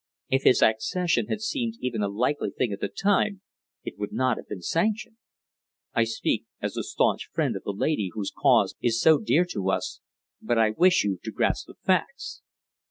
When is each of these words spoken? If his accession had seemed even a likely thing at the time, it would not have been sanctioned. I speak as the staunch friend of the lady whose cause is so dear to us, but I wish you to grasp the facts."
If 0.29 0.41
his 0.45 0.63
accession 0.63 1.27
had 1.27 1.41
seemed 1.41 1.75
even 1.79 2.01
a 2.01 2.07
likely 2.09 2.49
thing 2.49 2.71
at 2.71 2.79
the 2.79 2.87
time, 2.87 3.41
it 3.83 3.99
would 3.99 4.11
not 4.11 4.37
have 4.37 4.47
been 4.47 4.63
sanctioned. 4.63 5.17
I 5.93 6.05
speak 6.05 6.45
as 6.59 6.73
the 6.73 6.83
staunch 6.83 7.29
friend 7.31 7.55
of 7.55 7.61
the 7.61 7.69
lady 7.71 8.09
whose 8.13 8.33
cause 8.35 8.73
is 8.81 8.99
so 8.99 9.19
dear 9.19 9.45
to 9.51 9.69
us, 9.69 9.99
but 10.41 10.57
I 10.57 10.71
wish 10.71 11.03
you 11.03 11.19
to 11.23 11.31
grasp 11.31 11.67
the 11.67 11.75
facts." 11.83 12.41